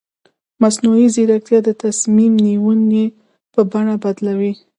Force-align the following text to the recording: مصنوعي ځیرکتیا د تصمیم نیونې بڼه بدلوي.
مصنوعي 0.61 1.07
ځیرکتیا 1.15 1.59
د 1.63 1.69
تصمیم 1.83 2.33
نیونې 2.45 3.05
بڼه 3.71 3.95
بدلوي. 4.03 4.53